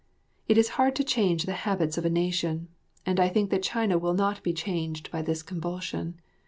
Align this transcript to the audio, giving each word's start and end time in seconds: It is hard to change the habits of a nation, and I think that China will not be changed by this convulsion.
It 0.47 0.57
is 0.57 0.69
hard 0.81 0.95
to 0.95 1.03
change 1.03 1.43
the 1.43 1.53
habits 1.53 1.95
of 1.95 2.05
a 2.05 2.09
nation, 2.09 2.69
and 3.05 3.19
I 3.19 3.29
think 3.29 3.51
that 3.51 3.61
China 3.61 3.99
will 3.99 4.15
not 4.15 4.41
be 4.41 4.51
changed 4.51 5.11
by 5.11 5.21
this 5.21 5.43
convulsion. 5.43 6.19